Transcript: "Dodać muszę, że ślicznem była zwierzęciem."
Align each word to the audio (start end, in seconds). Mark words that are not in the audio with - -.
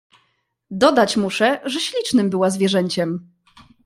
"Dodać 0.71 1.17
muszę, 1.17 1.61
że 1.65 1.79
ślicznem 1.79 2.29
była 2.29 2.49
zwierzęciem." 2.49 3.31